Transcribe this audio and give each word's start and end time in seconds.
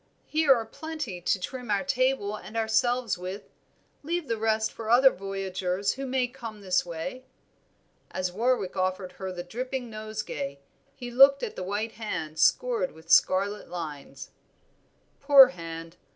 Here 0.25 0.51
are 0.55 0.65
plenty 0.65 1.21
to 1.21 1.39
trim 1.39 1.69
our 1.69 1.83
table 1.83 2.35
and 2.35 2.57
ourselves 2.57 3.19
with; 3.19 3.51
leave 4.01 4.27
the 4.27 4.39
rest 4.39 4.71
for 4.71 4.89
other 4.89 5.11
voyagers 5.11 5.91
who 5.93 6.07
may 6.07 6.25
come 6.27 6.61
this 6.61 6.83
way." 6.83 7.23
As 8.09 8.31
Warwick 8.31 8.75
offered 8.75 9.11
her 9.11 9.31
the 9.31 9.43
dripping 9.43 9.91
nosegay 9.91 10.57
he 10.95 11.11
looked 11.11 11.43
at 11.43 11.55
the 11.55 11.61
white 11.61 11.91
hand 11.91 12.39
scored 12.39 12.93
with 12.93 13.11
scarlet 13.11 13.69
lines. 13.69 14.31
"Poor 15.19 15.49
hand! 15.49 15.97